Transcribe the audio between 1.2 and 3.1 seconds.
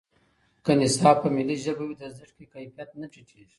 په ملي ژبه وي، د زده کړې کیفیت نه